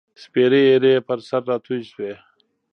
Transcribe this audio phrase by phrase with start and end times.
[0.21, 2.13] سپیرې ایرې یې پر سر راتوی شوې